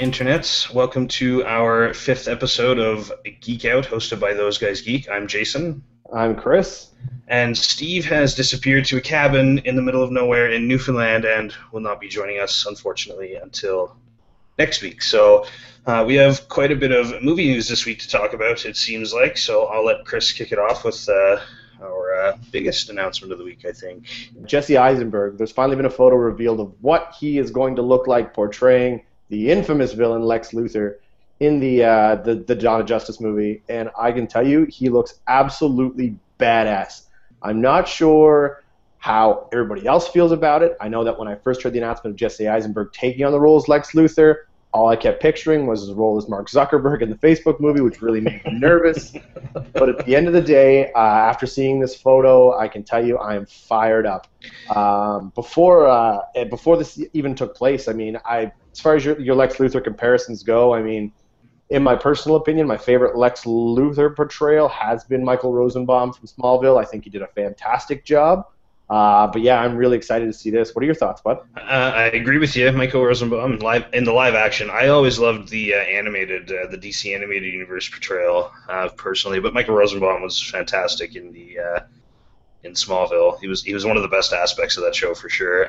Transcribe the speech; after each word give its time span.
internets. 0.00 0.72
Welcome 0.72 1.08
to 1.08 1.44
our 1.44 1.92
fifth 1.92 2.26
episode 2.26 2.78
of 2.78 3.12
Geek 3.42 3.66
Out, 3.66 3.84
hosted 3.84 4.18
by 4.18 4.32
Those 4.32 4.56
Guys 4.56 4.80
Geek. 4.80 5.10
I'm 5.10 5.28
Jason. 5.28 5.82
I'm 6.10 6.36
Chris. 6.36 6.88
And 7.28 7.56
Steve 7.56 8.06
has 8.06 8.34
disappeared 8.34 8.86
to 8.86 8.96
a 8.96 9.00
cabin 9.02 9.58
in 9.58 9.76
the 9.76 9.82
middle 9.82 10.02
of 10.02 10.10
nowhere 10.10 10.50
in 10.50 10.66
Newfoundland 10.66 11.26
and 11.26 11.54
will 11.70 11.82
not 11.82 12.00
be 12.00 12.08
joining 12.08 12.40
us, 12.40 12.64
unfortunately, 12.64 13.34
until 13.34 13.94
next 14.58 14.80
week. 14.80 15.02
So 15.02 15.44
uh, 15.84 16.02
we 16.06 16.14
have 16.14 16.48
quite 16.48 16.72
a 16.72 16.76
bit 16.76 16.92
of 16.92 17.22
movie 17.22 17.48
news 17.48 17.68
this 17.68 17.84
week 17.84 17.98
to 17.98 18.08
talk 18.08 18.32
about, 18.32 18.64
it 18.64 18.78
seems 18.78 19.12
like. 19.12 19.36
So 19.36 19.66
I'll 19.66 19.84
let 19.84 20.06
Chris 20.06 20.32
kick 20.32 20.50
it 20.50 20.58
off 20.58 20.82
with 20.82 21.06
uh, 21.10 21.40
our 21.82 22.14
uh, 22.14 22.38
biggest 22.50 22.88
announcement 22.88 23.32
of 23.34 23.38
the 23.38 23.44
week, 23.44 23.66
I 23.68 23.72
think. 23.72 24.06
Jesse 24.46 24.78
Eisenberg. 24.78 25.36
There's 25.36 25.52
finally 25.52 25.76
been 25.76 25.84
a 25.84 25.90
photo 25.90 26.16
revealed 26.16 26.60
of 26.60 26.72
what 26.80 27.14
he 27.20 27.36
is 27.36 27.50
going 27.50 27.76
to 27.76 27.82
look 27.82 28.06
like 28.06 28.32
portraying 28.32 29.02
the 29.30 29.50
infamous 29.50 29.92
villain 29.94 30.22
Lex 30.22 30.50
Luthor 30.50 30.96
in 31.40 31.58
the 31.58 31.82
uh, 31.82 32.16
the 32.16 32.34
the 32.34 32.54
Dawn 32.54 32.80
of 32.80 32.86
Justice 32.86 33.20
movie, 33.20 33.62
and 33.68 33.90
I 33.98 34.12
can 34.12 34.26
tell 34.26 34.46
you 34.46 34.66
he 34.66 34.90
looks 34.90 35.20
absolutely 35.26 36.16
badass. 36.38 37.06
I'm 37.42 37.60
not 37.62 37.88
sure 37.88 38.62
how 38.98 39.48
everybody 39.50 39.86
else 39.86 40.08
feels 40.08 40.30
about 40.30 40.62
it. 40.62 40.76
I 40.78 40.88
know 40.88 41.04
that 41.04 41.18
when 41.18 41.26
I 41.26 41.34
first 41.36 41.62
heard 41.62 41.72
the 41.72 41.78
announcement 41.78 42.12
of 42.12 42.18
Jesse 42.18 42.46
Eisenberg 42.46 42.92
taking 42.92 43.24
on 43.24 43.32
the 43.32 43.40
role 43.40 43.56
as 43.56 43.66
Lex 43.66 43.92
Luthor, 43.92 44.36
all 44.72 44.88
I 44.88 44.96
kept 44.96 45.20
picturing 45.20 45.66
was 45.66 45.80
his 45.80 45.92
role 45.92 46.16
as 46.16 46.28
Mark 46.28 46.48
Zuckerberg 46.48 47.02
in 47.02 47.10
the 47.10 47.16
Facebook 47.16 47.58
movie, 47.60 47.80
which 47.80 48.00
really 48.02 48.20
made 48.20 48.44
me 48.44 48.52
nervous. 48.52 49.12
but 49.72 49.88
at 49.88 50.06
the 50.06 50.14
end 50.14 50.28
of 50.28 50.32
the 50.32 50.40
day, 50.40 50.92
uh, 50.92 50.98
after 50.98 51.46
seeing 51.46 51.80
this 51.80 51.94
photo, 51.94 52.56
I 52.56 52.68
can 52.68 52.84
tell 52.84 53.04
you 53.04 53.18
I 53.18 53.34
am 53.34 53.46
fired 53.46 54.06
up. 54.06 54.28
Um, 54.74 55.32
before 55.34 55.88
uh, 55.88 56.20
before 56.48 56.76
this 56.76 57.02
even 57.12 57.34
took 57.34 57.56
place, 57.56 57.88
I 57.88 57.92
mean, 57.92 58.18
I 58.24 58.52
as 58.72 58.80
far 58.80 58.94
as 58.94 59.04
your, 59.04 59.20
your 59.20 59.34
Lex 59.34 59.56
Luthor 59.56 59.82
comparisons 59.82 60.44
go, 60.44 60.72
I 60.72 60.82
mean, 60.82 61.12
in 61.70 61.82
my 61.82 61.96
personal 61.96 62.36
opinion, 62.36 62.66
my 62.66 62.76
favorite 62.76 63.16
Lex 63.16 63.44
Luthor 63.44 64.14
portrayal 64.14 64.68
has 64.68 65.02
been 65.04 65.24
Michael 65.24 65.52
Rosenbaum 65.52 66.12
from 66.12 66.26
Smallville. 66.26 66.80
I 66.80 66.84
think 66.84 67.04
he 67.04 67.10
did 67.10 67.22
a 67.22 67.28
fantastic 67.28 68.04
job. 68.04 68.46
Uh, 68.90 69.28
but 69.28 69.40
yeah, 69.40 69.60
I'm 69.60 69.76
really 69.76 69.96
excited 69.96 70.26
to 70.26 70.32
see 70.32 70.50
this. 70.50 70.74
What 70.74 70.82
are 70.82 70.84
your 70.84 70.96
thoughts, 70.96 71.20
bud? 71.20 71.38
Uh, 71.56 71.60
I 71.60 72.02
agree 72.06 72.38
with 72.38 72.56
you, 72.56 72.72
Michael 72.72 73.04
Rosenbaum. 73.04 73.60
Live 73.60 73.86
in 73.92 74.02
the 74.02 74.12
live 74.12 74.34
action, 74.34 74.68
I 74.68 74.88
always 74.88 75.16
loved 75.16 75.48
the 75.48 75.74
uh, 75.74 75.78
animated, 75.78 76.50
uh, 76.50 76.66
the 76.66 76.76
DC 76.76 77.14
animated 77.14 77.52
universe 77.52 77.88
portrayal 77.88 78.50
uh, 78.68 78.88
personally. 78.96 79.38
But 79.38 79.54
Michael 79.54 79.76
Rosenbaum 79.76 80.22
was 80.22 80.42
fantastic 80.42 81.14
in 81.14 81.32
the 81.32 81.58
uh, 81.60 81.80
in 82.64 82.72
Smallville. 82.72 83.38
He 83.40 83.46
was 83.46 83.62
he 83.62 83.74
was 83.74 83.86
one 83.86 83.96
of 83.96 84.02
the 84.02 84.08
best 84.08 84.32
aspects 84.32 84.76
of 84.76 84.82
that 84.82 84.96
show 84.96 85.14
for 85.14 85.28
sure. 85.28 85.68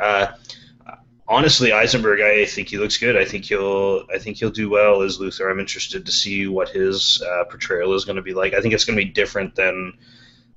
honestly, 1.28 1.72
Eisenberg, 1.72 2.22
I 2.22 2.45
think 2.45 2.69
he 2.69 2.80
looks 2.80 2.97
good. 2.97 3.16
I 3.16 3.25
think 3.25 3.45
he'll 3.45 4.03
I 4.11 4.17
think 4.17 4.38
he'll 4.38 4.50
do 4.50 4.67
well 4.67 5.03
as 5.03 5.19
Luthor. 5.19 5.52
I'm 5.52 5.59
interested 5.59 6.08
to 6.08 6.11
see 6.11 6.47
what 6.47 6.69
his 6.69 7.23
portrayal 7.52 7.94
is 7.94 8.03
going 8.03 8.16
to 8.16 8.23
be 8.23 8.33
like. 8.33 8.56
I 8.56 8.61
think 8.61 8.73
it's 8.73 8.85
going 8.85 8.97
to 8.97 9.06
be 9.06 9.11
different 9.11 9.53
than 9.53 9.94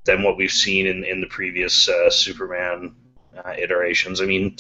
than 0.05 0.23
what 0.23 0.37
we've 0.37 0.53
seen 0.53 0.87
in, 0.87 1.05
in 1.05 1.21
the 1.21 1.27
previous 1.27 1.89
uh, 1.89 2.11
Superman 2.11 2.95
uh, 3.45 3.53
iterations. 3.59 4.21
I 4.21 4.27
mean, 4.27 4.57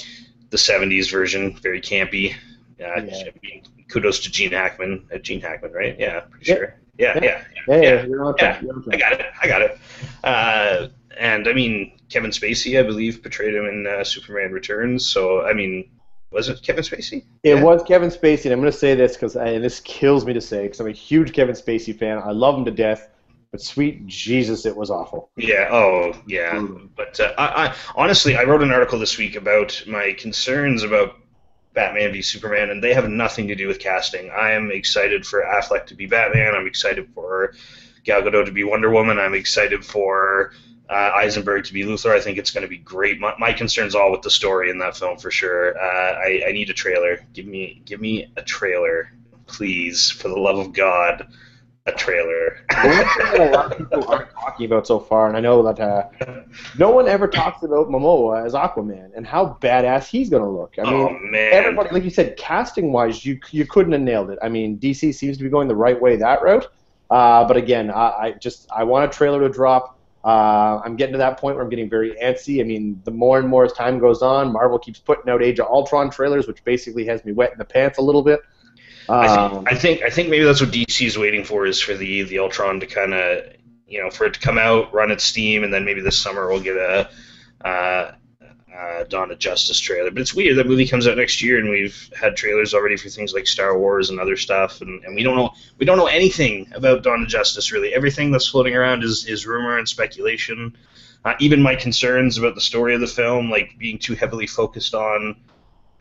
the 0.50 0.56
70s 0.56 1.10
version, 1.10 1.56
very 1.56 1.80
campy. 1.80 2.34
Uh, 2.80 3.02
yeah. 3.02 3.24
I 3.26 3.32
mean, 3.42 3.62
kudos 3.88 4.20
to 4.20 4.30
Gene 4.30 4.52
Hackman. 4.52 5.06
Uh, 5.12 5.18
Gene 5.18 5.40
Hackman, 5.40 5.72
right? 5.72 5.98
Yeah, 5.98 6.20
pretty 6.20 6.46
yeah. 6.46 6.54
sure. 6.54 6.74
Yeah, 6.96 7.18
yeah, 7.22 7.44
yeah. 7.68 7.80
Yeah, 7.80 8.06
yeah. 8.06 8.62
I 8.90 8.96
got 8.96 9.12
it. 9.12 9.26
I 9.42 9.48
got 9.48 9.62
it. 9.62 9.78
Uh, 10.22 10.88
and 11.18 11.48
I 11.48 11.52
mean, 11.52 11.98
Kevin 12.08 12.30
Spacey, 12.30 12.78
I 12.78 12.82
believe, 12.82 13.22
portrayed 13.22 13.54
him 13.54 13.66
in 13.66 13.86
uh, 13.86 14.04
Superman 14.04 14.52
Returns. 14.52 15.06
So, 15.06 15.44
I 15.44 15.52
mean, 15.52 15.90
was 16.30 16.48
it 16.48 16.62
Kevin 16.62 16.84
Spacey? 16.84 17.24
It 17.42 17.56
yeah. 17.56 17.62
was 17.62 17.82
Kevin 17.82 18.10
Spacey, 18.10 18.44
and 18.44 18.52
I'm 18.52 18.60
going 18.60 18.72
to 18.72 18.78
say 18.78 18.94
this 18.94 19.14
because, 19.14 19.36
and 19.36 19.62
this 19.62 19.80
kills 19.80 20.24
me 20.24 20.32
to 20.32 20.40
say, 20.40 20.64
because 20.64 20.80
I'm 20.80 20.88
a 20.88 20.92
huge 20.92 21.32
Kevin 21.32 21.54
Spacey 21.54 21.96
fan. 21.96 22.18
I 22.18 22.30
love 22.30 22.58
him 22.58 22.64
to 22.64 22.70
death. 22.70 23.08
But 23.54 23.62
sweet 23.62 24.04
Jesus, 24.08 24.66
it 24.66 24.76
was 24.76 24.90
awful. 24.90 25.30
Yeah. 25.36 25.68
Oh, 25.70 26.20
yeah. 26.26 26.60
But 26.96 27.20
uh, 27.20 27.34
I, 27.38 27.66
I, 27.66 27.74
honestly, 27.94 28.36
I 28.36 28.42
wrote 28.42 28.64
an 28.64 28.72
article 28.72 28.98
this 28.98 29.16
week 29.16 29.36
about 29.36 29.80
my 29.86 30.12
concerns 30.14 30.82
about 30.82 31.20
Batman 31.72 32.10
v 32.10 32.20
Superman, 32.20 32.70
and 32.70 32.82
they 32.82 32.92
have 32.94 33.08
nothing 33.08 33.46
to 33.46 33.54
do 33.54 33.68
with 33.68 33.78
casting. 33.78 34.28
I 34.32 34.54
am 34.54 34.72
excited 34.72 35.24
for 35.24 35.44
Affleck 35.44 35.86
to 35.86 35.94
be 35.94 36.06
Batman. 36.06 36.56
I'm 36.56 36.66
excited 36.66 37.08
for 37.14 37.54
Gal 38.02 38.22
Gadot 38.22 38.46
to 38.46 38.50
be 38.50 38.64
Wonder 38.64 38.90
Woman. 38.90 39.20
I'm 39.20 39.34
excited 39.34 39.84
for 39.84 40.50
uh, 40.90 41.12
Eisenberg 41.14 41.64
to 41.66 41.72
be 41.72 41.84
Luthor. 41.84 42.10
I 42.10 42.20
think 42.20 42.38
it's 42.38 42.50
going 42.50 42.62
to 42.62 42.68
be 42.68 42.78
great. 42.78 43.20
My, 43.20 43.34
my 43.38 43.52
concerns 43.52 43.94
all 43.94 44.10
with 44.10 44.22
the 44.22 44.32
story 44.32 44.68
in 44.68 44.78
that 44.78 44.96
film 44.96 45.16
for 45.16 45.30
sure. 45.30 45.78
Uh, 45.78 46.14
I, 46.26 46.42
I 46.48 46.50
need 46.50 46.70
a 46.70 46.74
trailer. 46.74 47.24
Give 47.32 47.46
me, 47.46 47.82
give 47.84 48.00
me 48.00 48.32
a 48.36 48.42
trailer, 48.42 49.12
please, 49.46 50.10
for 50.10 50.26
the 50.26 50.40
love 50.40 50.58
of 50.58 50.72
God 50.72 51.28
a 51.86 51.92
trailer. 51.92 52.64
One 52.72 52.92
thing 52.92 53.06
that 53.18 53.38
a 53.38 53.50
lot 53.52 53.72
of 53.72 53.78
people 53.78 54.04
aren't 54.08 54.30
talking 54.30 54.66
about 54.66 54.86
so 54.86 54.98
far, 54.98 55.28
and 55.28 55.36
I 55.36 55.40
know 55.40 55.62
that 55.70 55.80
uh, 55.80 56.42
no 56.78 56.90
one 56.90 57.08
ever 57.08 57.28
talks 57.28 57.62
about 57.62 57.88
Momoa 57.88 58.44
as 58.44 58.54
Aquaman 58.54 59.10
and 59.14 59.26
how 59.26 59.58
badass 59.60 60.06
he's 60.06 60.30
gonna 60.30 60.50
look. 60.50 60.74
I 60.78 60.84
mean, 60.84 60.94
oh, 60.94 61.36
everybody, 61.36 61.90
like 61.90 62.04
you 62.04 62.10
said, 62.10 62.36
casting 62.38 62.90
wise, 62.92 63.24
you 63.24 63.38
you 63.50 63.66
couldn't 63.66 63.92
have 63.92 64.00
nailed 64.00 64.30
it. 64.30 64.38
I 64.42 64.48
mean, 64.48 64.78
DC 64.78 65.14
seems 65.14 65.36
to 65.36 65.44
be 65.44 65.50
going 65.50 65.68
the 65.68 65.76
right 65.76 66.00
way 66.00 66.16
that 66.16 66.42
route. 66.42 66.68
Uh, 67.10 67.46
but 67.46 67.58
again, 67.58 67.90
I, 67.90 68.08
I, 68.08 68.32
just 68.32 68.66
I 68.74 68.82
want 68.84 69.04
a 69.04 69.14
trailer 69.14 69.40
to 69.40 69.50
drop. 69.50 69.98
Uh, 70.24 70.80
I'm 70.82 70.96
getting 70.96 71.12
to 71.12 71.18
that 71.18 71.38
point 71.38 71.54
where 71.54 71.62
I'm 71.62 71.68
getting 71.68 71.90
very 71.90 72.12
antsy. 72.14 72.60
I 72.60 72.64
mean, 72.64 72.98
the 73.04 73.10
more 73.10 73.38
and 73.38 73.46
more 73.46 73.66
as 73.66 73.74
time 73.74 73.98
goes 73.98 74.22
on, 74.22 74.50
Marvel 74.50 74.78
keeps 74.78 74.98
putting 74.98 75.30
out 75.30 75.42
Age 75.42 75.60
of 75.60 75.66
Ultron 75.66 76.08
trailers, 76.08 76.46
which 76.46 76.64
basically 76.64 77.04
has 77.04 77.22
me 77.26 77.32
wet 77.32 77.52
in 77.52 77.58
the 77.58 77.64
pants 77.64 77.98
a 77.98 78.02
little 78.02 78.22
bit. 78.22 78.40
I, 79.08 79.26
think, 79.26 79.38
um, 79.38 79.64
I 79.66 79.74
think 79.74 80.02
I 80.02 80.10
think 80.10 80.28
maybe 80.28 80.44
that's 80.44 80.60
what 80.60 80.70
DC 80.70 81.06
is 81.06 81.18
waiting 81.18 81.44
for 81.44 81.66
is 81.66 81.80
for 81.80 81.94
the 81.94 82.22
the 82.22 82.38
Ultron 82.38 82.80
to 82.80 82.86
kind 82.86 83.12
of 83.14 83.44
you 83.86 84.02
know 84.02 84.10
for 84.10 84.24
it 84.24 84.34
to 84.34 84.40
come 84.40 84.58
out, 84.58 84.92
run 84.94 85.10
its 85.10 85.24
steam, 85.24 85.64
and 85.64 85.72
then 85.72 85.84
maybe 85.84 86.00
this 86.00 86.18
summer 86.18 86.48
we'll 86.48 86.60
get 86.60 86.76
a 86.76 87.08
uh, 87.64 88.12
uh, 88.74 89.04
Dawn 89.04 89.30
of 89.30 89.38
Justice 89.38 89.78
trailer. 89.78 90.10
But 90.10 90.22
it's 90.22 90.34
weird 90.34 90.56
that 90.56 90.66
movie 90.66 90.86
comes 90.86 91.06
out 91.06 91.16
next 91.16 91.42
year, 91.42 91.58
and 91.58 91.70
we've 91.70 92.10
had 92.18 92.36
trailers 92.36 92.74
already 92.74 92.96
for 92.96 93.08
things 93.08 93.32
like 93.32 93.46
Star 93.46 93.78
Wars 93.78 94.10
and 94.10 94.18
other 94.18 94.36
stuff, 94.36 94.80
and, 94.80 95.04
and 95.04 95.14
we 95.14 95.22
don't 95.22 95.36
know 95.36 95.50
we 95.78 95.86
don't 95.86 95.98
know 95.98 96.06
anything 96.06 96.70
about 96.74 97.02
Dawn 97.02 97.22
of 97.22 97.28
Justice 97.28 97.72
really. 97.72 97.94
Everything 97.94 98.30
that's 98.30 98.48
floating 98.48 98.74
around 98.74 99.04
is 99.04 99.26
is 99.26 99.46
rumor 99.46 99.78
and 99.78 99.88
speculation. 99.88 100.76
Uh, 101.24 101.34
even 101.40 101.62
my 101.62 101.74
concerns 101.74 102.36
about 102.36 102.54
the 102.54 102.60
story 102.60 102.94
of 102.94 103.00
the 103.00 103.06
film, 103.06 103.50
like 103.50 103.78
being 103.78 103.98
too 103.98 104.14
heavily 104.14 104.46
focused 104.46 104.94
on 104.94 105.36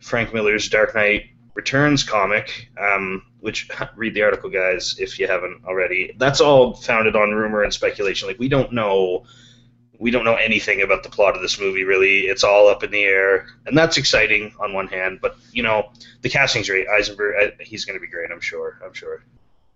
Frank 0.00 0.34
Miller's 0.34 0.68
Dark 0.68 0.94
Knight 0.94 1.30
Returns 1.54 2.02
comic, 2.02 2.68
um, 2.78 3.24
which 3.40 3.68
read 3.96 4.14
the 4.14 4.22
article, 4.22 4.50
guys, 4.50 4.96
if 4.98 5.18
you 5.18 5.26
haven't 5.26 5.64
already. 5.64 6.14
That's 6.18 6.40
all 6.40 6.74
founded 6.74 7.16
on 7.16 7.30
rumor 7.30 7.62
and 7.62 7.72
speculation. 7.72 8.28
Like 8.28 8.38
we 8.38 8.48
don't 8.48 8.72
know, 8.72 9.24
we 9.98 10.10
don't 10.10 10.24
know 10.24 10.34
anything 10.34 10.82
about 10.82 11.04
the 11.04 11.10
plot 11.10 11.36
of 11.36 11.42
this 11.42 11.60
movie. 11.60 11.84
Really, 11.84 12.20
it's 12.20 12.42
all 12.42 12.68
up 12.68 12.82
in 12.82 12.90
the 12.90 13.04
air, 13.04 13.46
and 13.66 13.78
that's 13.78 13.96
exciting 13.96 14.52
on 14.60 14.72
one 14.72 14.88
hand. 14.88 15.20
But 15.22 15.36
you 15.52 15.62
know, 15.62 15.90
the 16.22 16.28
casting's 16.28 16.68
great. 16.68 16.88
Eisenberg, 16.88 17.60
he's 17.60 17.84
going 17.84 17.96
to 17.96 18.00
be 18.00 18.10
great. 18.10 18.30
I'm 18.32 18.40
sure. 18.40 18.78
I'm 18.84 18.92
sure. 18.92 19.24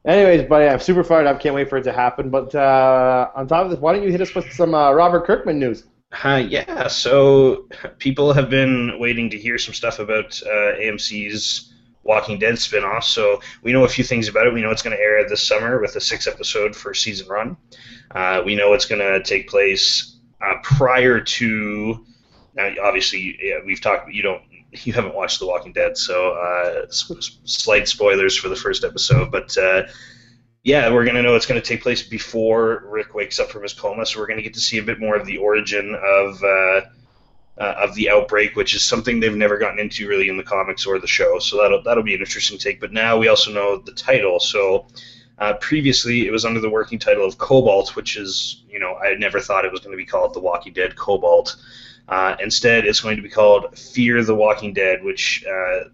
Anyways, 0.05 0.49
buddy, 0.49 0.67
I'm 0.67 0.81
super 0.81 1.05
fired 1.05 1.27
up. 1.27 1.41
Can't 1.41 1.55
wait 1.55 1.69
for 1.69 1.77
it 1.77 1.83
to 1.85 1.93
happen. 1.93 2.31
But 2.31 2.55
uh, 2.55 3.31
on 3.35 3.47
top 3.47 3.65
of 3.65 3.71
this, 3.71 3.79
why 3.79 3.93
don't 3.93 4.03
you 4.03 4.11
hit 4.11 4.21
us 4.21 4.35
with 4.35 4.51
some 4.53 4.75
uh, 4.75 4.93
Robert 4.93 5.27
Kirkman 5.27 5.59
news? 5.59 5.85
Uh, 6.11 6.43
yeah, 6.49 6.89
so 6.89 7.69
people 7.99 8.33
have 8.33 8.49
been 8.49 8.99
waiting 8.99 9.29
to 9.31 9.39
hear 9.39 9.59
some 9.59 9.75
stuff 9.75 9.99
about 9.99 10.41
uh, 10.43 10.75
AMC's 10.81 11.73
Walking 12.03 12.39
Dead 12.39 12.55
spinoff. 12.55 13.05
So 13.05 13.43
we 13.63 13.73
know 13.73 13.85
a 13.85 13.89
few 13.89 14.03
things 14.03 14.29
about 14.29 14.47
it. 14.47 14.55
We 14.55 14.63
know 14.63 14.71
it's 14.71 14.83
going 14.83 14.97
to 14.97 15.03
air 15.03 15.29
this 15.29 15.47
summer 15.47 15.81
with 15.81 15.95
a 15.97 16.01
six 16.01 16.27
episode 16.27 16.75
first 16.75 17.03
season 17.03 17.29
run. 17.29 17.57
Uh, 18.11 18.43
we 18.45 18.55
know 18.57 18.73
it's 18.73 18.87
going 18.87 19.01
to 19.01 19.23
take 19.23 19.49
place 19.49 20.17
uh, 20.41 20.55
prior 20.63 21.21
to. 21.21 22.07
Now, 22.55 22.73
obviously, 22.83 23.39
yeah, 23.43 23.59
we've 23.65 23.81
talked. 23.81 24.11
You 24.11 24.23
don't. 24.23 24.43
You 24.73 24.93
haven't 24.93 25.15
watched 25.15 25.41
The 25.41 25.47
Walking 25.47 25.73
Dead, 25.73 25.97
so 25.97 26.33
uh, 26.33 26.87
slight 26.91 27.89
spoilers 27.89 28.37
for 28.37 28.51
the 28.51 28.57
first 28.57 28.85
episode, 28.85 29.33
but 29.33 29.57
uh, 29.57 29.85
yeah, 30.63 30.91
we're 30.93 31.05
going 31.05 31.17
to 31.17 31.23
know 31.23 31.35
it's 31.35 31.47
going 31.47 31.61
to 31.61 31.67
take 31.67 31.83
place 31.83 32.03
before 32.03 32.85
Rick 32.87 33.15
wakes 33.15 33.39
up 33.39 33.51
from 33.51 33.63
his 33.63 33.73
coma, 33.73 34.05
so 34.05 34.19
we're 34.19 34.27
going 34.27 34.39
to 34.39 34.43
get 34.43 34.55
to 34.55 34.61
see 34.61 34.79
a 34.79 34.83
bit 34.83 34.99
more 34.99 35.17
of 35.17 35.27
the 35.27 35.39
origin 35.39 35.95
of 35.95 36.43
uh, 36.43 36.81
uh, 37.59 37.75
of 37.79 37.95
the 37.95 38.11
outbreak, 38.11 38.55
which 38.57 38.75
is 38.75 38.83
something 38.83 39.19
they've 39.19 39.35
never 39.35 39.59
gotten 39.59 39.79
into 39.79 40.09
really 40.09 40.29
in 40.29 40.37
the 40.37 40.43
comics 40.43 40.87
or 40.87 40.99
the 40.99 41.07
show. 41.07 41.39
So 41.39 41.61
that'll 41.61 41.83
that'll 41.83 42.05
be 42.05 42.15
an 42.15 42.21
interesting 42.21 42.59
take. 42.59 42.81
But 42.81 42.93
now 42.93 43.19
we 43.19 43.29
also 43.29 43.53
know 43.53 43.79
the 43.79 43.93
title. 43.93 44.41
So 44.41 44.87
uh, 45.39 45.55
previously 45.55 46.27
it 46.27 46.31
was 46.31 46.45
under 46.45 46.61
the 46.61 46.71
working 46.71 46.99
title 46.99 47.25
of 47.25 47.39
Cobalt, 47.39 47.97
which 47.97 48.17
is 48.17 48.65
you 48.69 48.79
know 48.79 48.97
I 48.97 49.15
never 49.15 49.41
thought 49.41 49.65
it 49.65 49.73
was 49.73 49.81
going 49.81 49.93
to 49.93 49.97
be 49.97 50.07
called 50.07 50.35
The 50.35 50.41
Walking 50.41 50.73
Dead 50.73 50.97
Cobalt. 50.97 51.57
Uh, 52.09 52.37
instead, 52.41 52.87
it's 52.87 53.01
going 53.01 53.17
to 53.17 53.23
be 53.23 53.29
called 53.29 53.77
Fear 53.79 54.25
the 54.25 54.35
Walking 54.35 54.73
Dead, 54.73 55.05
which 55.05 55.45
uh, 55.45 55.85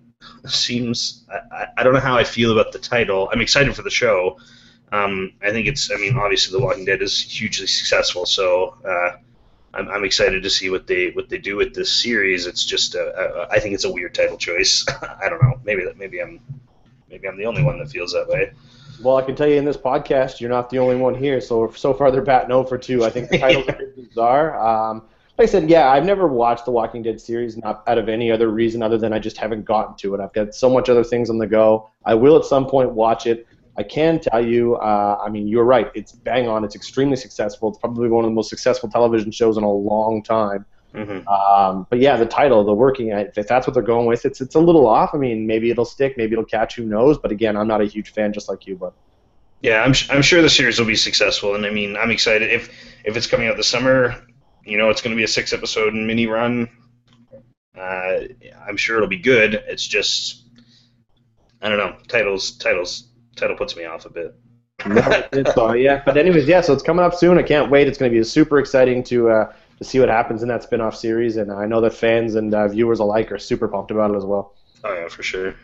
seems 0.46 1.24
I, 1.30 1.66
I, 1.78 1.82
don't 1.82 1.94
know 1.94 2.00
how 2.00 2.16
I 2.16 2.24
feel 2.24 2.52
about 2.52 2.72
the 2.72 2.78
title. 2.78 3.28
I'm 3.32 3.40
excited 3.40 3.74
for 3.74 3.82
the 3.82 3.90
show. 3.90 4.38
Um, 4.92 5.32
I 5.42 5.50
think 5.50 5.66
it's 5.66 5.90
I 5.90 5.96
mean 5.96 6.16
obviously 6.16 6.58
The 6.58 6.64
Walking 6.64 6.84
Dead 6.84 7.02
is 7.02 7.20
hugely 7.20 7.66
successful, 7.66 8.26
so 8.26 8.76
uh, 8.84 9.16
I'm, 9.74 9.88
I'm 9.88 10.04
excited 10.04 10.42
to 10.42 10.50
see 10.50 10.70
what 10.70 10.86
they 10.86 11.10
what 11.10 11.28
they 11.28 11.38
do 11.38 11.56
with 11.56 11.74
this 11.74 11.92
series. 11.92 12.46
It's 12.46 12.64
just 12.64 12.94
a, 12.94 13.44
a, 13.44 13.48
I 13.50 13.58
think 13.58 13.74
it's 13.74 13.84
a 13.84 13.92
weird 13.92 14.14
title 14.14 14.36
choice. 14.36 14.84
I 15.22 15.28
don't 15.28 15.42
know. 15.42 15.60
Maybe 15.64 15.84
that 15.84 15.98
maybe 15.98 16.20
I'm 16.20 16.40
maybe 17.10 17.26
I'm 17.26 17.36
the 17.36 17.46
only 17.46 17.62
one 17.62 17.78
that 17.78 17.90
feels 17.90 18.12
that 18.12 18.28
way. 18.28 18.52
Well, 19.02 19.16
I 19.16 19.22
can 19.22 19.34
tell 19.34 19.48
you 19.48 19.56
in 19.56 19.64
this 19.64 19.76
podcast, 19.76 20.40
you're 20.40 20.50
not 20.50 20.70
the 20.70 20.78
only 20.78 20.96
one 20.96 21.14
here. 21.14 21.40
So 21.40 21.72
so 21.72 21.92
far 21.92 22.10
they're 22.10 22.22
batting 22.22 22.50
0 22.50 22.64
for 22.64 22.78
two. 22.78 23.04
I 23.04 23.10
think 23.10 23.30
the 23.30 23.38
titles 23.38 23.68
are 23.68 23.86
bizarre. 23.96 24.58
Um, 24.58 25.02
like 25.36 25.48
I 25.48 25.50
said, 25.50 25.68
yeah, 25.68 25.90
I've 25.90 26.04
never 26.04 26.28
watched 26.28 26.64
the 26.64 26.70
Walking 26.70 27.02
Dead 27.02 27.20
series, 27.20 27.56
not 27.56 27.82
out 27.88 27.98
of 27.98 28.08
any 28.08 28.30
other 28.30 28.48
reason 28.48 28.82
other 28.82 28.98
than 28.98 29.12
I 29.12 29.18
just 29.18 29.36
haven't 29.36 29.64
gotten 29.64 29.96
to 29.96 30.14
it. 30.14 30.20
I've 30.20 30.32
got 30.32 30.54
so 30.54 30.70
much 30.70 30.88
other 30.88 31.02
things 31.02 31.28
on 31.28 31.38
the 31.38 31.46
go. 31.46 31.90
I 32.04 32.14
will 32.14 32.36
at 32.36 32.44
some 32.44 32.66
point 32.66 32.92
watch 32.92 33.26
it. 33.26 33.46
I 33.76 33.82
can 33.82 34.20
tell 34.20 34.44
you, 34.44 34.76
uh, 34.76 35.20
I 35.24 35.28
mean, 35.30 35.48
you're 35.48 35.64
right. 35.64 35.90
It's 35.94 36.12
bang 36.12 36.46
on. 36.46 36.62
It's 36.64 36.76
extremely 36.76 37.16
successful. 37.16 37.70
It's 37.70 37.78
probably 37.78 38.08
one 38.08 38.24
of 38.24 38.30
the 38.30 38.34
most 38.34 38.48
successful 38.48 38.88
television 38.88 39.32
shows 39.32 39.56
in 39.56 39.64
a 39.64 39.72
long 39.72 40.22
time. 40.22 40.64
Mm-hmm. 40.94 41.26
Um, 41.26 41.86
but 41.90 41.98
yeah, 41.98 42.16
the 42.16 42.26
title, 42.26 42.62
the 42.62 42.72
working, 42.72 43.08
if 43.08 43.48
that's 43.48 43.66
what 43.66 43.74
they're 43.74 43.82
going 43.82 44.06
with, 44.06 44.24
it's 44.24 44.40
it's 44.40 44.54
a 44.54 44.60
little 44.60 44.86
off. 44.86 45.10
I 45.12 45.18
mean, 45.18 45.44
maybe 45.44 45.70
it'll 45.70 45.84
stick, 45.84 46.16
maybe 46.16 46.34
it'll 46.34 46.44
catch. 46.44 46.76
Who 46.76 46.84
knows? 46.84 47.18
But 47.18 47.32
again, 47.32 47.56
I'm 47.56 47.66
not 47.66 47.80
a 47.80 47.86
huge 47.86 48.12
fan, 48.12 48.32
just 48.32 48.48
like 48.48 48.68
you. 48.68 48.76
But 48.76 48.92
yeah, 49.60 49.82
I'm 49.82 49.94
I'm 50.10 50.22
sure 50.22 50.40
the 50.40 50.48
series 50.48 50.78
will 50.78 50.86
be 50.86 50.94
successful, 50.94 51.56
and 51.56 51.66
I 51.66 51.70
mean, 51.70 51.96
I'm 51.96 52.12
excited 52.12 52.52
if 52.52 52.70
if 53.04 53.16
it's 53.16 53.26
coming 53.26 53.48
out 53.48 53.56
this 53.56 53.66
summer. 53.66 54.14
You 54.64 54.78
know, 54.78 54.90
it's 54.90 55.02
going 55.02 55.14
to 55.14 55.16
be 55.16 55.24
a 55.24 55.28
six 55.28 55.52
episode 55.52 55.94
mini 55.94 56.26
run. 56.26 56.68
Uh, 57.76 58.20
I'm 58.66 58.76
sure 58.76 58.96
it'll 58.96 59.08
be 59.08 59.18
good. 59.18 59.54
It's 59.66 59.86
just 59.86 60.44
I 61.60 61.68
don't 61.68 61.78
know. 61.78 61.96
Titles 62.08 62.52
titles 62.52 63.08
title 63.36 63.56
puts 63.56 63.76
me 63.76 63.84
off 63.84 64.06
a 64.06 64.10
bit. 64.10 64.34
so 65.54 65.72
yeah, 65.72 66.02
but 66.04 66.16
anyways, 66.16 66.46
yeah. 66.46 66.60
So 66.60 66.72
it's 66.72 66.82
coming 66.82 67.04
up 67.04 67.14
soon. 67.14 67.38
I 67.38 67.42
can't 67.42 67.70
wait. 67.70 67.88
It's 67.88 67.98
going 67.98 68.10
to 68.10 68.16
be 68.18 68.22
super 68.24 68.58
exciting 68.58 69.02
to. 69.04 69.30
Uh, 69.30 69.52
to 69.78 69.84
see 69.84 69.98
what 70.00 70.08
happens 70.08 70.42
in 70.42 70.48
that 70.48 70.62
spin-off 70.62 70.96
series. 70.96 71.36
And 71.36 71.50
I 71.50 71.66
know 71.66 71.80
that 71.80 71.94
fans 71.94 72.34
and 72.36 72.54
uh, 72.54 72.68
viewers 72.68 73.00
alike 73.00 73.32
are 73.32 73.38
super 73.38 73.68
pumped 73.68 73.90
about 73.90 74.12
it 74.12 74.16
as 74.16 74.24
well. 74.24 74.54
Oh 74.84 74.94
yeah, 74.94 75.08
for 75.08 75.22
sure. 75.22 75.54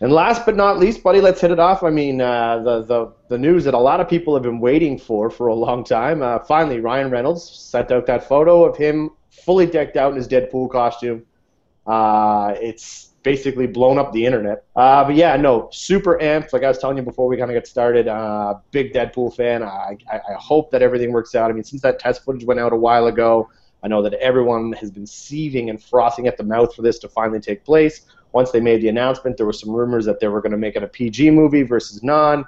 And 0.00 0.12
last 0.12 0.46
but 0.46 0.54
not 0.54 0.78
least, 0.78 1.02
buddy, 1.02 1.20
let's 1.20 1.40
hit 1.40 1.50
it 1.50 1.58
off. 1.58 1.82
I 1.82 1.90
mean, 1.90 2.20
uh, 2.20 2.60
the, 2.62 2.82
the 2.82 3.12
the 3.28 3.38
news 3.38 3.64
that 3.64 3.74
a 3.74 3.78
lot 3.78 4.00
of 4.00 4.08
people 4.08 4.32
have 4.34 4.44
been 4.44 4.60
waiting 4.60 4.96
for 4.96 5.28
for 5.28 5.48
a 5.48 5.54
long 5.54 5.82
time. 5.82 6.22
Uh, 6.22 6.38
finally, 6.38 6.78
Ryan 6.78 7.10
Reynolds 7.10 7.42
sent 7.42 7.90
out 7.90 8.06
that 8.06 8.28
photo 8.28 8.64
of 8.64 8.76
him 8.76 9.10
fully 9.30 9.66
decked 9.66 9.96
out 9.96 10.10
in 10.10 10.16
his 10.16 10.28
Deadpool 10.28 10.70
costume. 10.70 11.24
Uh, 11.84 12.54
it's 12.60 13.08
basically 13.22 13.66
blown 13.66 13.98
up 13.98 14.12
the 14.12 14.24
internet. 14.24 14.64
Uh, 14.76 15.04
but 15.04 15.14
yeah, 15.16 15.36
no, 15.36 15.68
super 15.72 16.18
amped. 16.18 16.52
Like 16.52 16.62
I 16.62 16.68
was 16.68 16.78
telling 16.78 16.96
you 16.96 17.02
before 17.02 17.26
we 17.26 17.36
kind 17.36 17.50
of 17.50 17.54
get 17.54 17.66
started, 17.66 18.06
uh, 18.06 18.54
big 18.70 18.92
Deadpool 18.92 19.34
fan. 19.34 19.62
I, 19.62 19.96
I, 20.10 20.16
I 20.16 20.34
hope 20.38 20.70
that 20.70 20.82
everything 20.82 21.12
works 21.12 21.34
out. 21.34 21.50
I 21.50 21.54
mean, 21.54 21.64
since 21.64 21.82
that 21.82 21.98
test 21.98 22.24
footage 22.24 22.44
went 22.44 22.60
out 22.60 22.72
a 22.72 22.76
while 22.76 23.06
ago, 23.06 23.50
I 23.82 23.88
know 23.88 24.02
that 24.02 24.14
everyone 24.14 24.72
has 24.74 24.90
been 24.90 25.06
seething 25.06 25.70
and 25.70 25.82
frothing 25.82 26.26
at 26.26 26.36
the 26.36 26.44
mouth 26.44 26.74
for 26.74 26.82
this 26.82 26.98
to 27.00 27.08
finally 27.08 27.40
take 27.40 27.64
place. 27.64 28.06
Once 28.32 28.50
they 28.50 28.60
made 28.60 28.82
the 28.82 28.88
announcement, 28.88 29.36
there 29.36 29.46
were 29.46 29.52
some 29.52 29.70
rumors 29.70 30.04
that 30.04 30.20
they 30.20 30.28
were 30.28 30.40
going 30.40 30.52
to 30.52 30.58
make 30.58 30.76
it 30.76 30.82
a 30.82 30.88
PG 30.88 31.30
movie 31.30 31.62
versus 31.62 32.02
non. 32.02 32.44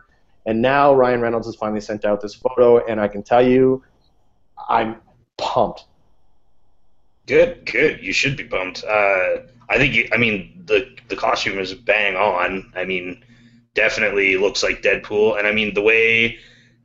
And 0.46 0.60
now 0.60 0.94
Ryan 0.94 1.20
Reynolds 1.20 1.46
has 1.46 1.56
finally 1.56 1.80
sent 1.80 2.04
out 2.04 2.20
this 2.20 2.34
photo, 2.34 2.84
and 2.86 3.00
I 3.00 3.08
can 3.08 3.22
tell 3.22 3.46
you, 3.46 3.82
I'm 4.68 4.96
pumped. 5.36 5.84
Good, 7.26 7.64
good. 7.66 8.02
You 8.02 8.12
should 8.12 8.36
be 8.36 8.44
pumped. 8.44 8.84
Uh, 8.84 9.42
I 9.68 9.78
think. 9.78 10.08
I 10.12 10.16
mean, 10.16 10.62
the 10.66 10.96
the 11.08 11.16
costume 11.16 11.58
is 11.58 11.74
bang 11.74 12.16
on. 12.16 12.72
I 12.74 12.84
mean, 12.84 13.24
definitely 13.74 14.36
looks 14.36 14.62
like 14.62 14.82
Deadpool, 14.82 15.38
and 15.38 15.46
I 15.46 15.52
mean 15.52 15.74
the 15.74 15.82
way 15.82 16.38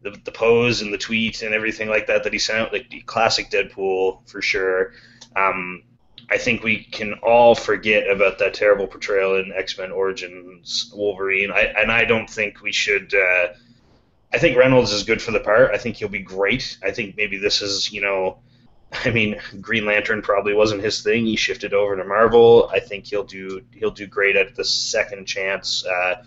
the, 0.06 0.12
the 0.24 0.31
pose 0.31 0.81
and 0.81 0.94
the 0.94 0.97
tweet 0.97 1.42
and 1.42 1.53
everything 1.53 1.89
like 1.89 2.07
that 2.07 2.24
that 2.24 2.31
he 2.31 2.39
sent 2.39 2.59
out, 2.59 2.71
like 2.71 2.89
the 2.89 3.01
classic 3.01 3.50
Deadpool 3.50 4.30
for 4.30 4.42
sure. 4.42 4.94
Um, 5.36 5.83
I 6.30 6.38
think 6.38 6.63
we 6.63 6.83
can 6.83 7.13
all 7.22 7.56
forget 7.56 8.10
about 8.10 8.39
that 8.39 8.54
terrible 8.54 8.88
portrayal 8.88 9.36
in 9.36 9.51
X 9.54 9.77
Men 9.77 9.92
Origins 9.92 10.92
Wolverine. 10.95 11.51
I, 11.51 11.74
and 11.77 11.92
I 11.92 12.06
don't 12.06 12.30
think 12.30 12.62
we 12.62 12.72
should. 12.72 13.13
Uh, 13.13 13.50
I 14.33 14.38
think 14.39 14.57
Reynolds 14.57 14.92
is 14.92 15.04
good 15.04 15.22
for 15.22 15.31
the 15.31 15.39
part. 15.39 15.72
I 15.72 15.77
think 15.77 15.98
he'll 15.98 16.10
be 16.10 16.19
great. 16.19 16.77
I 16.83 16.92
think 16.92 17.16
maybe 17.16 17.38
this 17.38 17.62
is, 17.62 17.92
you 17.92 18.01
know, 18.01 18.39
I 19.06 19.12
mean, 19.12 19.39
Green 19.62 19.86
Lantern 19.86 20.22
probably 20.22 20.54
wasn't 20.54 20.83
his 20.83 21.01
thing. 21.01 21.25
He 21.25 21.36
shifted 21.36 21.74
over 21.74 21.95
to 21.95 22.04
Marvel. 22.04 22.69
I 22.71 22.80
think 22.80 23.06
he'll 23.06 23.24
do 23.24 23.62
he'll 23.71 23.92
do 23.92 24.07
great 24.07 24.36
at 24.36 24.56
the 24.56 24.66
second 24.66 25.25
chance. 25.25 25.86
Uh, 25.86 26.24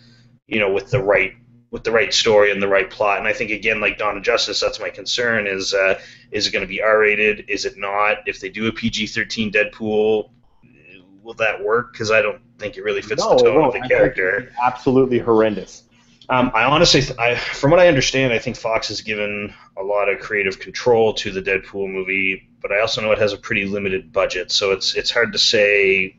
you 0.47 0.59
know, 0.59 0.73
with 0.73 0.91
the 0.91 1.03
right 1.03 1.35
with 1.71 1.85
the 1.85 1.93
right 1.93 2.13
story 2.13 2.51
and 2.51 2.63
the 2.63 2.69
right 2.69 2.91
plot. 2.91 3.19
And 3.19 3.29
I 3.29 3.33
think 3.33 3.51
again, 3.51 3.81
like 3.81 3.99
Dawn 3.99 4.17
of 4.17 4.23
Justice, 4.23 4.61
that's 4.61 4.81
my 4.81 4.91
concern: 4.91 5.47
is 5.47 5.75
uh, 5.75 6.01
is 6.31 6.47
it 6.47 6.51
going 6.51 6.65
to 6.65 6.69
be 6.69 6.83
R 6.83 7.01
rated? 7.01 7.49
Is 7.49 7.65
it 7.65 7.77
not? 7.77 8.19
If 8.27 8.41
they 8.41 8.49
do 8.49 8.67
a 8.69 8.73
PG 8.73 9.09
thirteen 9.09 9.53
Deadpool, 9.53 10.31
will 11.23 11.35
that 11.35 11.63
work? 11.63 11.93
Because 11.93 12.11
I 12.11 12.23
don't 12.23 12.41
think 12.59 12.77
it 12.77 12.85
really 12.85 13.03
fits 13.03 13.23
no, 13.23 13.37
the 13.37 13.45
tone 13.45 13.65
of 13.65 13.73
the 13.73 13.81
character. 13.81 14.53
absolutely 14.63 15.19
horrendous. 15.19 15.85
Um, 16.31 16.51
I 16.55 16.65
honestly, 16.65 17.03
I, 17.19 17.37
from 17.37 17.71
what 17.71 17.81
I 17.81 17.89
understand, 17.89 18.35
I 18.35 18.39
think 18.39 18.57
Fox 18.57 18.89
has 18.89 19.01
given 19.01 19.55
a 19.79 19.83
lot 19.83 20.11
of 20.11 20.21
creative 20.21 20.59
control 20.59 21.15
to 21.15 21.31
the 21.31 21.41
Deadpool 21.41 21.91
movie, 21.91 22.51
but 22.61 22.71
I 22.71 22.81
also 22.81 23.01
know 23.01 23.13
it 23.13 23.19
has 23.19 23.33
a 23.33 23.39
pretty 23.39 23.65
limited 23.65 24.13
budget, 24.13 24.53
so 24.53 24.73
it's 24.73 24.95
it's 24.95 25.11
hard 25.11 25.33
to 25.33 25.39
say 25.39 26.19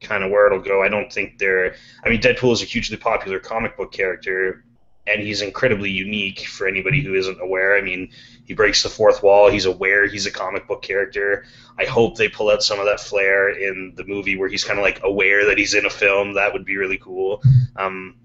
kind 0.00 0.24
of 0.24 0.30
where 0.30 0.46
it'll 0.46 0.60
go. 0.60 0.82
I 0.82 0.88
don't 0.88 1.12
think 1.12 1.38
they're. 1.38 1.74
I 2.04 2.08
mean, 2.08 2.20
Deadpool 2.20 2.52
is 2.52 2.62
a 2.62 2.64
hugely 2.64 2.96
popular 2.96 3.38
comic 3.38 3.76
book 3.76 3.92
character, 3.92 4.64
and 5.06 5.20
he's 5.20 5.42
incredibly 5.42 5.90
unique 5.90 6.46
for 6.46 6.66
anybody 6.66 7.02
who 7.02 7.14
isn't 7.14 7.40
aware. 7.40 7.76
I 7.76 7.82
mean, 7.82 8.10
he 8.44 8.54
breaks 8.54 8.82
the 8.82 8.88
fourth 8.88 9.22
wall. 9.22 9.50
He's 9.50 9.66
aware 9.66 10.06
he's 10.06 10.26
a 10.26 10.30
comic 10.30 10.66
book 10.66 10.82
character. 10.82 11.44
I 11.78 11.84
hope 11.84 12.16
they 12.16 12.28
pull 12.28 12.50
out 12.50 12.62
some 12.62 12.78
of 12.78 12.86
that 12.86 13.00
flair 13.00 13.50
in 13.50 13.92
the 13.96 14.04
movie 14.04 14.36
where 14.36 14.48
he's 14.48 14.64
kind 14.64 14.78
of 14.78 14.82
like 14.82 15.00
aware 15.02 15.46
that 15.46 15.58
he's 15.58 15.74
in 15.74 15.86
a 15.86 15.90
film. 15.90 16.34
That 16.34 16.52
would 16.52 16.64
be 16.64 16.76
really 16.76 16.98
cool. 16.98 17.42
Um, 17.76 18.16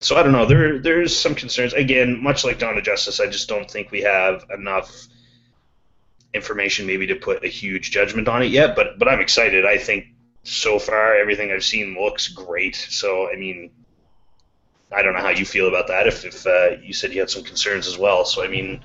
so 0.00 0.16
I 0.16 0.22
don't 0.22 0.32
know. 0.32 0.46
There 0.46 0.78
there's 0.80 1.16
some 1.16 1.34
concerns. 1.34 1.72
Again, 1.74 2.22
much 2.22 2.44
like 2.44 2.58
Dawn 2.58 2.76
of 2.76 2.84
Justice, 2.84 3.20
I 3.20 3.26
just 3.26 3.48
don't 3.48 3.70
think 3.70 3.90
we 3.90 4.02
have 4.02 4.44
enough 4.52 4.90
information 6.34 6.86
maybe 6.86 7.06
to 7.06 7.14
put 7.14 7.44
a 7.44 7.48
huge 7.48 7.90
judgment 7.90 8.28
on 8.28 8.42
it 8.42 8.50
yet. 8.50 8.74
But 8.74 8.98
but 8.98 9.08
I'm 9.08 9.20
excited. 9.20 9.64
I 9.64 9.78
think 9.78 10.06
so 10.44 10.78
far 10.78 11.14
everything 11.14 11.52
I've 11.52 11.64
seen 11.64 11.96
looks 11.98 12.28
great. 12.28 12.74
So 12.74 13.30
I 13.30 13.36
mean, 13.36 13.70
I 14.94 15.02
don't 15.02 15.14
know 15.14 15.20
how 15.20 15.30
you 15.30 15.44
feel 15.44 15.68
about 15.68 15.88
that. 15.88 16.06
If 16.06 16.24
if 16.24 16.46
uh, 16.46 16.76
you 16.82 16.92
said 16.92 17.12
you 17.12 17.20
had 17.20 17.30
some 17.30 17.44
concerns 17.44 17.86
as 17.86 17.98
well. 17.98 18.24
So 18.24 18.44
I 18.44 18.48
mean. 18.48 18.82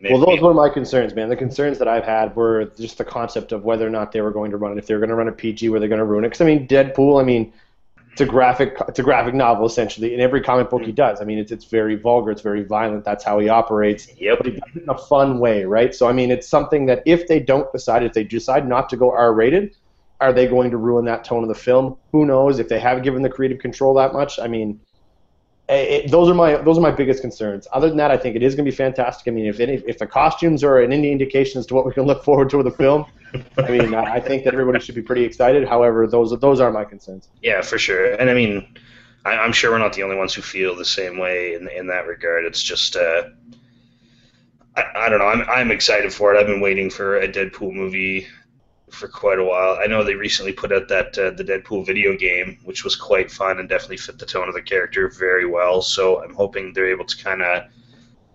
Maybe, 0.00 0.14
well, 0.14 0.26
those 0.26 0.40
were 0.40 0.52
my 0.52 0.68
concerns, 0.68 1.14
man. 1.14 1.28
The 1.28 1.36
concerns 1.36 1.78
that 1.78 1.86
I've 1.86 2.02
had 2.02 2.34
were 2.34 2.64
just 2.76 2.98
the 2.98 3.04
concept 3.04 3.52
of 3.52 3.62
whether 3.62 3.86
or 3.86 3.90
not 3.90 4.10
they 4.10 4.20
were 4.20 4.32
going 4.32 4.50
to 4.50 4.56
run 4.56 4.72
it. 4.72 4.78
If 4.78 4.88
they 4.88 4.94
were 4.94 4.98
going 4.98 5.10
to 5.10 5.14
run 5.14 5.28
a 5.28 5.32
PG, 5.32 5.68
were 5.68 5.78
they 5.78 5.86
going 5.86 6.00
to 6.00 6.04
ruin 6.04 6.24
it? 6.24 6.30
Because 6.30 6.40
I 6.40 6.44
mean, 6.44 6.66
Deadpool. 6.66 7.20
I 7.20 7.24
mean, 7.24 7.52
it's 8.12 8.20
a 8.20 8.26
graphic 8.26 8.76
it's 8.88 8.98
a 8.98 9.02
graphic 9.02 9.34
novel 9.34 9.64
essentially 9.64 10.12
in 10.12 10.20
every 10.20 10.42
comic 10.42 10.68
book 10.68 10.82
he 10.82 10.92
does 10.92 11.20
i 11.20 11.24
mean 11.24 11.38
it's 11.38 11.50
it's 11.50 11.64
very 11.64 11.96
vulgar 11.96 12.30
it's 12.30 12.42
very 12.42 12.62
violent 12.62 13.04
that's 13.04 13.24
how 13.24 13.38
he 13.38 13.48
operates 13.48 14.08
yep. 14.18 14.38
but 14.38 14.46
he 14.46 14.52
does 14.52 14.70
it 14.74 14.82
in 14.82 14.88
a 14.90 14.98
fun 14.98 15.38
way 15.38 15.64
right 15.64 15.94
so 15.94 16.06
i 16.06 16.12
mean 16.12 16.30
it's 16.30 16.46
something 16.46 16.86
that 16.86 17.02
if 17.06 17.26
they 17.26 17.40
don't 17.40 17.72
decide 17.72 18.02
if 18.02 18.12
they 18.12 18.22
decide 18.22 18.68
not 18.68 18.88
to 18.90 18.96
go 18.96 19.10
r 19.10 19.32
rated 19.32 19.74
are 20.20 20.32
they 20.32 20.46
going 20.46 20.70
to 20.70 20.76
ruin 20.76 21.06
that 21.06 21.24
tone 21.24 21.42
of 21.42 21.48
the 21.48 21.54
film 21.54 21.96
who 22.12 22.26
knows 22.26 22.58
if 22.58 22.68
they 22.68 22.78
have 22.78 23.02
given 23.02 23.22
the 23.22 23.30
creative 23.30 23.58
control 23.58 23.94
that 23.94 24.12
much 24.12 24.38
i 24.38 24.46
mean 24.46 24.78
it, 25.68 26.10
those 26.10 26.28
are 26.28 26.34
my 26.34 26.56
those 26.56 26.78
are 26.78 26.80
my 26.80 26.90
biggest 26.90 27.20
concerns. 27.20 27.66
Other 27.72 27.88
than 27.88 27.96
that, 27.98 28.10
I 28.10 28.16
think 28.16 28.36
it 28.36 28.42
is 28.42 28.54
going 28.54 28.64
to 28.64 28.70
be 28.70 28.76
fantastic. 28.76 29.28
I 29.28 29.30
mean, 29.30 29.46
if 29.46 29.60
any, 29.60 29.74
if 29.86 29.98
the 29.98 30.06
costumes 30.06 30.64
are 30.64 30.80
an 30.80 30.92
any 30.92 31.12
indication 31.12 31.58
as 31.58 31.66
to 31.66 31.74
what 31.74 31.86
we 31.86 31.92
can 31.92 32.04
look 32.04 32.24
forward 32.24 32.50
to 32.50 32.58
with 32.58 32.66
the 32.66 32.72
film, 32.72 33.06
I 33.58 33.70
mean, 33.70 33.94
I 33.94 34.20
think 34.20 34.44
that 34.44 34.54
everybody 34.54 34.80
should 34.80 34.94
be 34.94 35.02
pretty 35.02 35.24
excited. 35.24 35.66
However, 35.66 36.06
those 36.06 36.38
those 36.40 36.60
are 36.60 36.70
my 36.70 36.84
concerns. 36.84 37.28
Yeah, 37.42 37.62
for 37.62 37.78
sure. 37.78 38.14
And 38.14 38.28
I 38.28 38.34
mean, 38.34 38.74
I, 39.24 39.34
am 39.44 39.52
sure 39.52 39.70
we're 39.70 39.78
not 39.78 39.92
the 39.92 40.02
only 40.02 40.16
ones 40.16 40.34
who 40.34 40.42
feel 40.42 40.76
the 40.76 40.84
same 40.84 41.18
way 41.18 41.54
in 41.54 41.68
in 41.68 41.86
that 41.88 42.06
regard. 42.06 42.44
It's 42.44 42.62
just. 42.62 42.96
Uh, 42.96 43.24
I, 44.76 44.84
I 44.94 45.08
don't 45.10 45.18
know. 45.18 45.26
I'm, 45.26 45.42
I'm 45.48 45.70
excited 45.70 46.12
for 46.12 46.34
it. 46.34 46.40
I've 46.40 46.46
been 46.46 46.62
waiting 46.62 46.88
for 46.88 47.18
a 47.18 47.28
Deadpool 47.28 47.74
movie 47.74 48.26
for 48.92 49.08
quite 49.08 49.38
a 49.38 49.44
while. 49.44 49.78
I 49.82 49.86
know 49.86 50.04
they 50.04 50.14
recently 50.14 50.52
put 50.52 50.72
out 50.72 50.88
that 50.88 51.18
uh, 51.18 51.30
the 51.30 51.44
Deadpool 51.44 51.86
video 51.86 52.16
game, 52.16 52.58
which 52.64 52.84
was 52.84 52.94
quite 52.94 53.30
fun 53.30 53.58
and 53.58 53.68
definitely 53.68 53.96
fit 53.96 54.18
the 54.18 54.26
tone 54.26 54.48
of 54.48 54.54
the 54.54 54.62
character 54.62 55.08
very 55.08 55.46
well. 55.46 55.82
So 55.82 56.22
I'm 56.22 56.34
hoping 56.34 56.72
they're 56.72 56.90
able 56.90 57.06
to 57.06 57.22
kind 57.22 57.42
of 57.42 57.64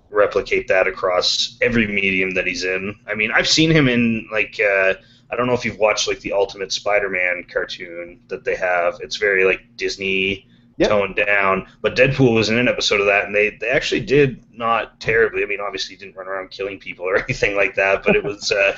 replicate 0.10 0.68
that 0.68 0.88
across 0.88 1.58
every 1.62 1.88
medium 1.88 2.32
that 2.32 2.48
he's 2.48 2.64
in. 2.64 2.96
I 3.08 3.16
mean, 3.16 3.32
I've 3.32 3.48
seen 3.48 3.72
him 3.72 3.88
in 3.88 4.28
like 4.32 4.60
uh, 4.60 4.96
I 5.30 5.36
don't 5.36 5.48
know 5.48 5.54
if 5.54 5.66
you've 5.66 5.80
watched 5.80 6.08
like 6.08 6.20
the 6.22 6.34
Ultimate 6.34 6.72
Spider-Man 6.72 7.46
cartoon 7.52 8.20
that 8.28 8.44
they 8.44 8.56
have. 8.56 9.00
It's 9.02 9.18
very 9.18 9.44
like 9.44 9.62
Disney 9.76 10.48
yep. 10.78 10.90
toned 10.90 11.16
down, 11.16 11.68
but 11.82 11.96
Deadpool 11.96 12.34
was 12.34 12.50
in 12.50 12.58
an 12.58 12.68
episode 12.68 13.02
of 13.02 13.08
that, 13.08 13.26
and 13.26 13.36
they 13.36 13.52
they 13.52 13.70
actually 13.70 14.02
did 14.02 14.44
not 14.52 15.00
terribly. 15.00 15.44
I 15.44 15.46
mean, 15.46 15.60
obviously 15.60 15.96
he 15.96 16.00
didn't 16.00 16.16
run 16.16 16.28
around 16.28 16.52
killing 16.52 16.80
people 16.80 17.06
or 17.06 17.18
anything 17.24 17.56
like 17.56 17.76
that, 17.76 18.04
but 18.04 18.16
it 18.16 18.24
was. 18.24 18.52
Uh, 18.52 18.78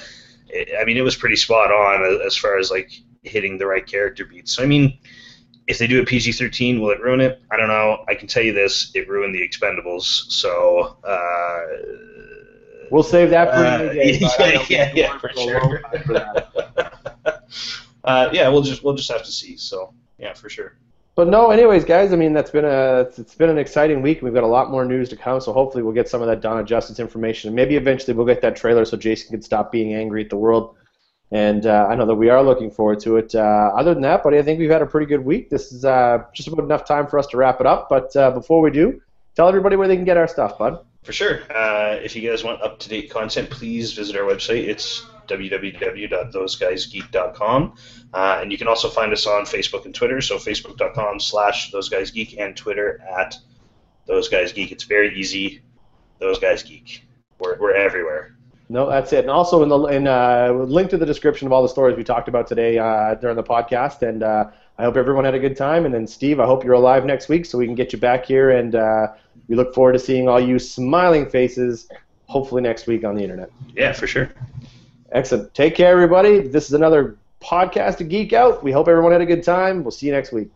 I 0.79 0.83
mean, 0.85 0.97
it 0.97 1.03
was 1.03 1.15
pretty 1.15 1.35
spot 1.35 1.71
on 1.71 2.21
as 2.25 2.35
far 2.35 2.57
as 2.57 2.71
like 2.71 2.91
hitting 3.23 3.57
the 3.57 3.65
right 3.65 3.85
character 3.85 4.25
beats. 4.25 4.53
So 4.53 4.63
I 4.63 4.65
mean, 4.65 4.97
if 5.67 5.77
they 5.77 5.87
do 5.87 6.01
a 6.01 6.05
PG-13, 6.05 6.79
will 6.79 6.89
it 6.89 6.99
ruin 7.01 7.21
it? 7.21 7.41
I 7.51 7.57
don't 7.57 7.67
know. 7.67 8.03
I 8.07 8.15
can 8.15 8.27
tell 8.27 8.43
you 8.43 8.53
this: 8.53 8.91
it 8.95 9.07
ruined 9.07 9.35
the 9.35 9.47
Expendables. 9.47 10.03
So. 10.31 10.97
Uh, 11.03 12.09
we'll 12.89 13.03
save 13.03 13.29
that 13.29 13.53
for 13.53 13.65
uh, 13.65 13.93
day, 13.93 14.19
yeah, 14.39 14.65
yeah, 14.69 14.91
yeah, 14.95 15.17
for 15.19 15.29
sure. 15.35 15.81
For 16.05 16.15
uh, 18.03 18.29
yeah, 18.33 18.49
we'll 18.49 18.63
just 18.63 18.83
we'll 18.83 18.95
just 18.95 19.11
have 19.11 19.23
to 19.23 19.31
see. 19.31 19.57
So 19.57 19.93
yeah, 20.17 20.33
for 20.33 20.49
sure. 20.49 20.75
But 21.19 21.27
no, 21.27 21.51
anyways, 21.51 21.83
guys. 21.83 22.13
I 22.13 22.15
mean, 22.15 22.31
that's 22.31 22.49
been 22.49 22.63
a 22.63 23.01
it's, 23.01 23.19
it's 23.19 23.35
been 23.35 23.49
an 23.49 23.57
exciting 23.57 24.01
week. 24.01 24.21
We've 24.21 24.33
got 24.33 24.45
a 24.45 24.47
lot 24.47 24.71
more 24.71 24.85
news 24.85 25.09
to 25.09 25.17
come, 25.17 25.41
so 25.41 25.51
hopefully 25.51 25.83
we'll 25.83 25.93
get 25.93 26.07
some 26.07 26.21
of 26.21 26.29
that 26.29 26.49
of 26.49 26.65
Justice 26.65 26.97
information. 26.97 27.49
And 27.49 27.57
maybe 27.57 27.75
eventually 27.75 28.13
we'll 28.13 28.25
get 28.25 28.41
that 28.41 28.55
trailer 28.55 28.85
so 28.85 28.95
Jason 28.95 29.31
can 29.31 29.41
stop 29.41 29.69
being 29.69 29.93
angry 29.93 30.23
at 30.23 30.29
the 30.29 30.37
world. 30.37 30.77
And 31.29 31.65
uh, 31.65 31.87
I 31.89 31.95
know 31.95 32.05
that 32.05 32.15
we 32.15 32.29
are 32.29 32.41
looking 32.41 32.71
forward 32.71 33.01
to 33.01 33.17
it. 33.17 33.35
Uh, 33.35 33.73
other 33.77 33.93
than 33.93 34.03
that, 34.03 34.23
buddy, 34.23 34.37
I 34.37 34.43
think 34.43 34.59
we've 34.59 34.69
had 34.69 34.81
a 34.81 34.85
pretty 34.85 35.07
good 35.07 35.25
week. 35.25 35.49
This 35.49 35.73
is 35.73 35.83
uh, 35.83 36.23
just 36.33 36.47
about 36.47 36.63
enough 36.63 36.85
time 36.85 37.05
for 37.05 37.19
us 37.19 37.27
to 37.27 37.37
wrap 37.37 37.59
it 37.59 37.67
up. 37.67 37.89
But 37.89 38.15
uh, 38.15 38.31
before 38.31 38.61
we 38.61 38.71
do, 38.71 39.01
tell 39.35 39.49
everybody 39.49 39.75
where 39.75 39.89
they 39.89 39.97
can 39.97 40.05
get 40.05 40.15
our 40.15 40.27
stuff, 40.29 40.57
bud. 40.57 40.85
For 41.03 41.11
sure. 41.11 41.41
Uh, 41.53 41.97
if 42.01 42.15
you 42.15 42.29
guys 42.29 42.45
want 42.45 42.61
up 42.61 42.79
to 42.79 42.87
date 42.87 43.09
content, 43.09 43.49
please 43.49 43.91
visit 43.91 44.15
our 44.15 44.23
website. 44.23 44.69
It's 44.69 45.05
www.thoseguysgeek.com. 45.29 47.75
Uh, 48.13 48.39
and 48.41 48.51
you 48.51 48.57
can 48.57 48.67
also 48.67 48.89
find 48.89 49.13
us 49.13 49.27
on 49.27 49.43
Facebook 49.43 49.85
and 49.85 49.93
Twitter. 49.93 50.19
So 50.21 50.37
facebook.com 50.37 51.19
slash 51.19 51.71
thoseguysgeek 51.71 52.39
and 52.39 52.57
Twitter 52.57 52.99
at 53.17 53.37
thoseguysgeek. 54.07 54.71
It's 54.71 54.85
very 54.85 55.15
easy. 55.17 55.61
Those 56.19 56.39
Guys 56.39 56.63
Geek. 56.63 57.03
We're, 57.39 57.59
we're 57.59 57.73
everywhere. 57.73 58.35
No, 58.71 58.87
that's 58.87 59.11
it. 59.13 59.19
And 59.19 59.31
also 59.31 59.63
in 59.63 59.69
the 59.69 59.79
in 59.85 60.07
uh, 60.07 60.51
link 60.51 60.91
to 60.91 60.97
the 60.97 61.05
description 61.05 61.47
of 61.47 61.53
all 61.53 61.63
the 61.63 61.69
stories 61.69 61.97
we 61.97 62.03
talked 62.03 62.27
about 62.27 62.45
today 62.45 62.77
uh, 62.77 63.15
during 63.15 63.35
the 63.35 63.43
podcast. 63.43 64.07
And 64.07 64.21
uh, 64.21 64.51
I 64.77 64.83
hope 64.83 64.95
everyone 64.95 65.25
had 65.25 65.33
a 65.33 65.39
good 65.39 65.57
time. 65.57 65.85
And 65.85 65.93
then 65.93 66.05
Steve, 66.05 66.39
I 66.39 66.45
hope 66.45 66.63
you're 66.63 66.73
alive 66.73 67.03
next 67.03 67.29
week 67.29 67.45
so 67.45 67.57
we 67.57 67.65
can 67.65 67.73
get 67.73 67.91
you 67.91 67.99
back 67.99 68.25
here. 68.25 68.51
And 68.51 68.75
uh, 68.75 69.07
we 69.47 69.55
look 69.55 69.73
forward 69.73 69.93
to 69.93 69.99
seeing 69.99 70.29
all 70.29 70.39
you 70.39 70.59
smiling 70.59 71.27
faces, 71.27 71.89
hopefully 72.27 72.61
next 72.61 72.85
week 72.85 73.03
on 73.03 73.15
the 73.15 73.23
internet. 73.23 73.49
Yeah, 73.75 73.91
for 73.91 74.05
sure. 74.05 74.29
Excellent. 75.11 75.53
Take 75.53 75.75
care, 75.75 75.91
everybody. 75.91 76.39
This 76.39 76.65
is 76.65 76.73
another 76.73 77.17
podcast 77.41 77.97
to 77.97 78.03
geek 78.03 78.33
out. 78.33 78.63
We 78.63 78.71
hope 78.71 78.87
everyone 78.87 79.11
had 79.11 79.21
a 79.21 79.25
good 79.25 79.43
time. 79.43 79.83
We'll 79.83 79.91
see 79.91 80.05
you 80.05 80.11
next 80.11 80.31
week. 80.31 80.49